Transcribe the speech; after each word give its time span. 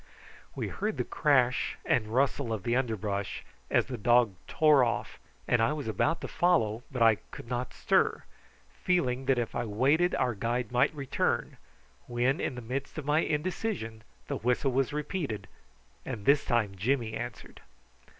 We 0.55 0.69
heard 0.69 0.97
the 0.97 1.03
crash 1.03 1.77
and 1.85 2.07
rustle 2.07 2.51
of 2.51 2.63
the 2.63 2.75
underwood 2.75 3.27
as 3.69 3.85
the 3.85 3.99
dog 3.99 4.33
tore 4.47 4.83
off, 4.83 5.19
and 5.47 5.61
I 5.61 5.73
was 5.73 5.87
about 5.87 6.21
to 6.21 6.27
follow, 6.27 6.81
but 6.91 7.03
I 7.03 7.17
could 7.29 7.47
not 7.47 7.71
stir, 7.75 8.23
feeling 8.83 9.25
that 9.25 9.37
if 9.37 9.53
I 9.53 9.63
waited 9.65 10.15
our 10.15 10.33
guide 10.33 10.71
might 10.71 10.95
return, 10.95 11.57
when, 12.07 12.39
in 12.41 12.55
the 12.55 12.61
midst 12.63 12.97
of 12.97 13.05
my 13.05 13.19
indecision, 13.19 14.01
the 14.25 14.37
whistle 14.37 14.71
was 14.71 14.91
repeated, 14.91 15.47
and 16.03 16.25
this 16.25 16.45
time 16.45 16.73
Jimmy 16.75 17.13
answered. 17.13 17.61